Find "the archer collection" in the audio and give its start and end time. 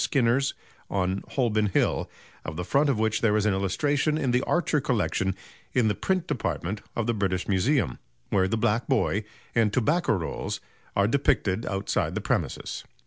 4.31-5.35